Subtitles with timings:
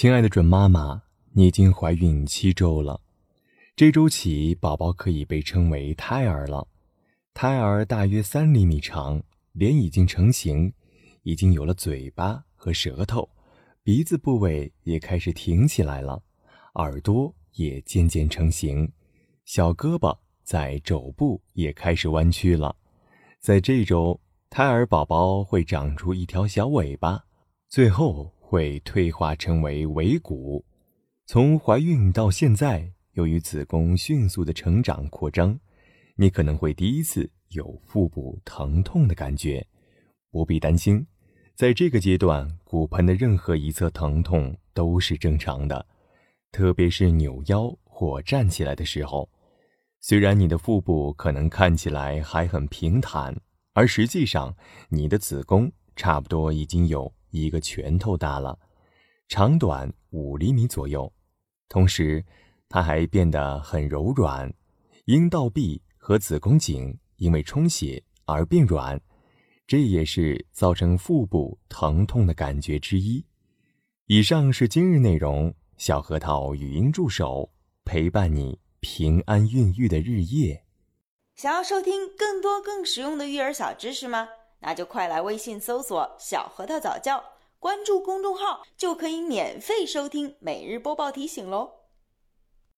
[0.00, 1.02] 亲爱的准妈妈，
[1.34, 2.98] 你已经怀孕七周了。
[3.76, 6.66] 这周起，宝宝可以被称为胎儿了。
[7.34, 10.72] 胎儿大约三厘米长，脸已经成型，
[11.22, 13.28] 已经有了嘴巴和舌头，
[13.82, 16.22] 鼻子部位也开始挺起来了，
[16.76, 18.90] 耳朵也渐渐成型，
[19.44, 22.74] 小胳膊在肘部也开始弯曲了。
[23.38, 27.22] 在这周，胎儿宝宝会长出一条小尾巴，
[27.68, 28.32] 最后。
[28.50, 30.64] 会退化成为尾骨。
[31.24, 35.56] 从怀孕到现在，由于子宫迅速的成长扩张，
[36.16, 39.64] 你可能会第一次有腹部疼痛的感觉。
[40.32, 41.06] 不必担心，
[41.54, 45.86] 在这个阶段，骨盆的任何一侧疼痛都是正常的，
[46.50, 49.30] 特别是扭腰或站起来的时候。
[50.00, 53.32] 虽然你的腹部可能看起来还很平坦，
[53.74, 54.52] 而实际上
[54.88, 57.14] 你的子宫差不多已经有。
[57.30, 58.58] 一个拳头大了，
[59.28, 61.12] 长短五厘米左右，
[61.68, 62.24] 同时
[62.68, 64.52] 它还变得很柔软。
[65.06, 69.00] 阴道壁和子宫颈因为充血而变软，
[69.66, 73.24] 这也是造成腹部疼痛的感觉之一。
[74.06, 77.50] 以上是今日内容，小核桃语音助手
[77.84, 80.64] 陪伴你平安孕育的日夜。
[81.36, 84.28] 想要收听更多更实用的育儿小知识吗？
[84.60, 87.22] 那就快来微信搜索“小核桃早教”，
[87.58, 91.79] 关注公众号就可以免费收听每日播报提醒喽。